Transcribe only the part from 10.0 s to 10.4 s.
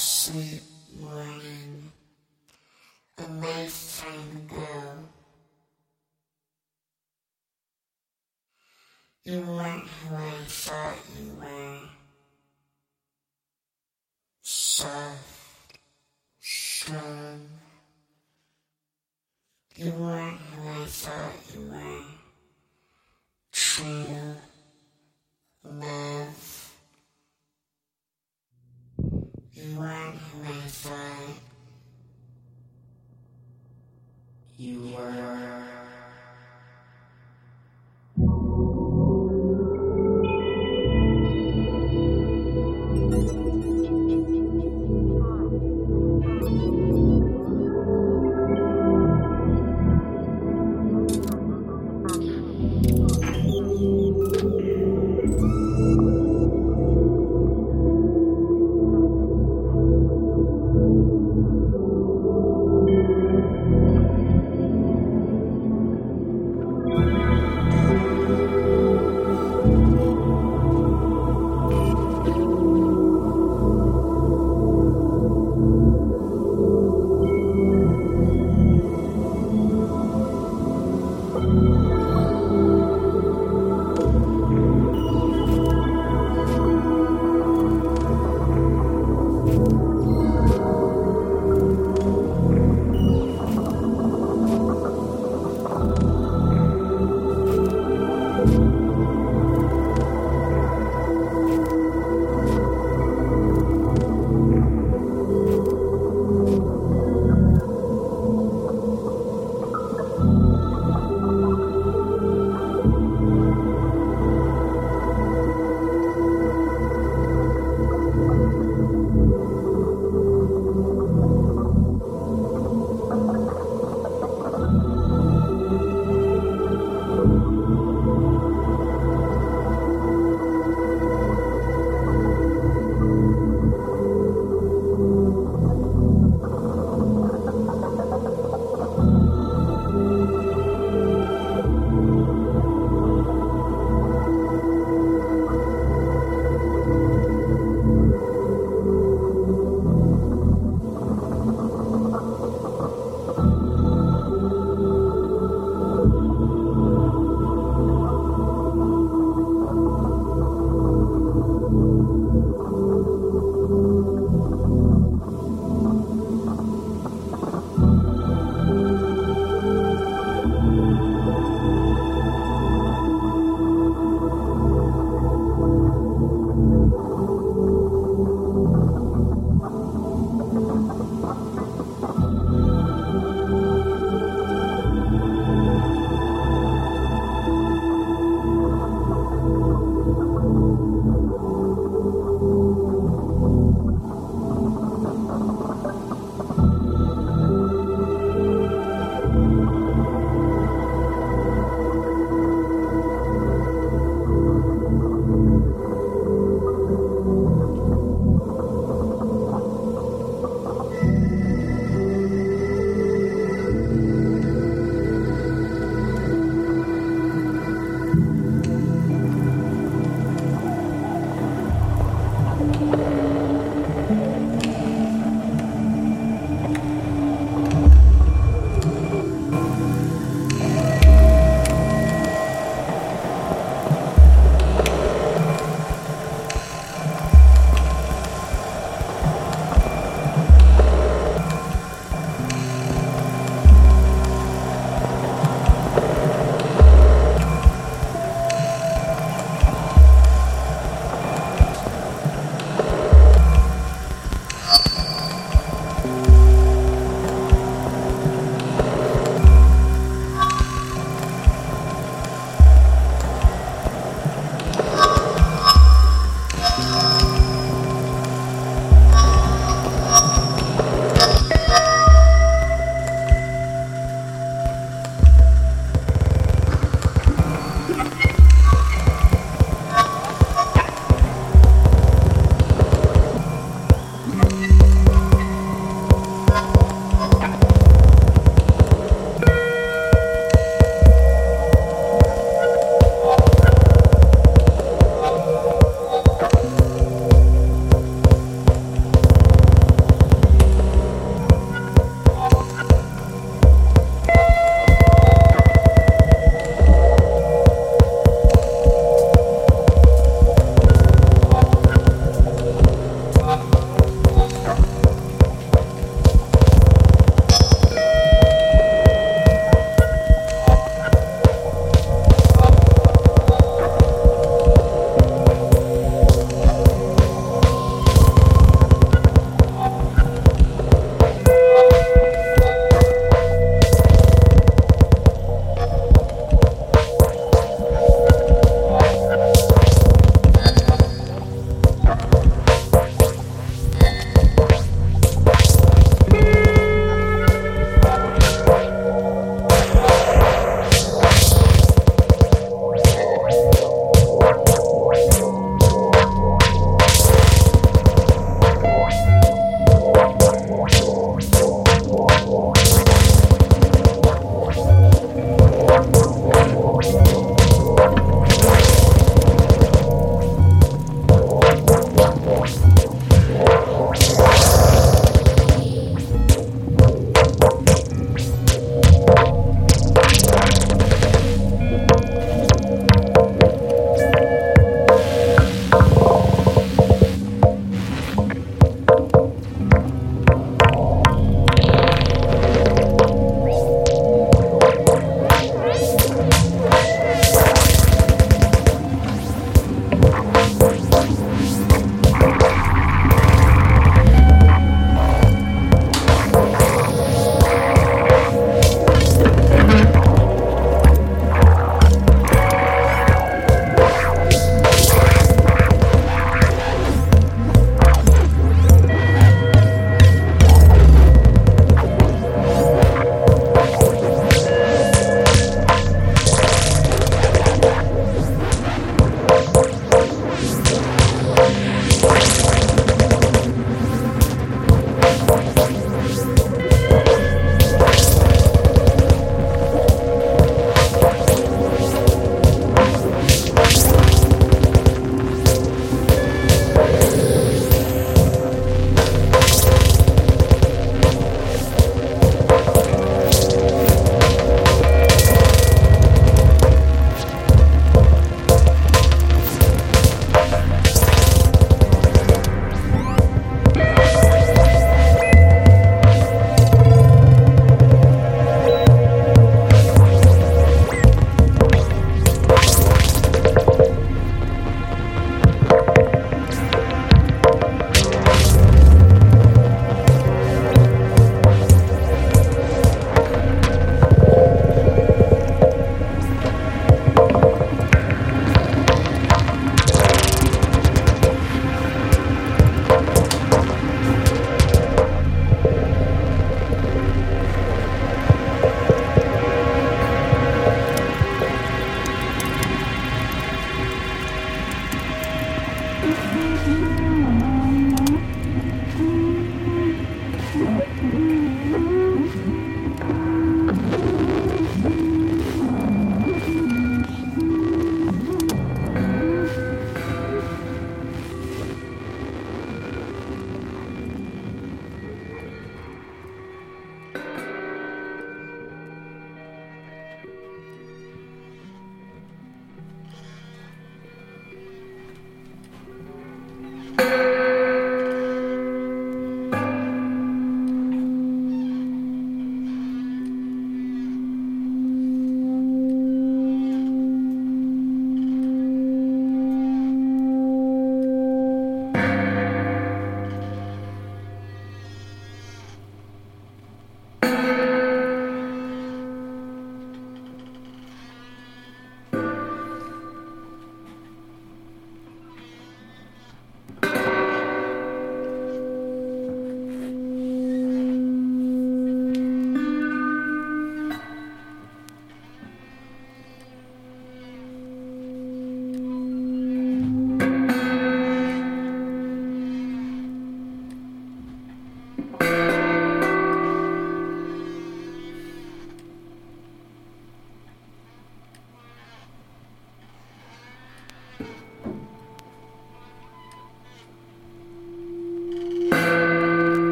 I